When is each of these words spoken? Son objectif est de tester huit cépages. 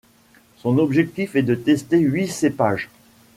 Son 0.57 0.79
objectif 0.79 1.35
est 1.35 1.43
de 1.43 1.53
tester 1.53 1.99
huit 1.99 2.25
cépages. 2.27 2.89